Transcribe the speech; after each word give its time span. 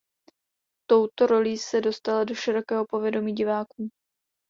Touto 0.89 1.27
rolí 1.27 1.57
se 1.57 1.81
dostala 1.81 2.23
do 2.23 2.35
širokého 2.35 2.85
povědomí 2.85 3.33
diváků. 3.33 3.89